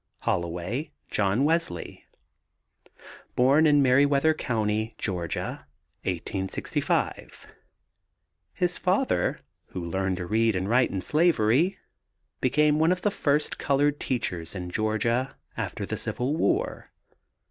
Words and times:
HOLLOWAY, 0.21 0.89
JOHN 1.11 1.43
WESLEY. 1.43 2.05
Born 3.35 3.67
in 3.67 3.83
Merriweather 3.83 4.33
County, 4.33 4.95
Ga, 4.97 5.11
1865. 6.05 7.45
His 8.51 8.79
father, 8.79 9.41
who 9.67 9.85
learned 9.85 10.17
to 10.17 10.25
read 10.25 10.55
and 10.55 10.67
write 10.67 10.89
in 10.89 11.03
slavery, 11.03 11.77
became 12.39 12.79
one 12.79 12.91
of 12.91 13.03
the 13.03 13.11
first 13.11 13.59
colored 13.59 13.99
teachers 13.99 14.55
in 14.55 14.71
Georgia 14.71 15.35
after 15.55 15.85
the 15.85 15.97
Civil 15.97 16.35
War. 16.35 16.89